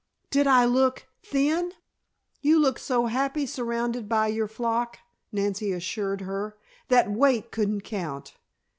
[0.31, 1.73] Did I look thin?"
[2.41, 4.97] "You looked so happy surrounded by your flock,"
[5.31, 8.33] Nancy assured her, "that weight couldn't count.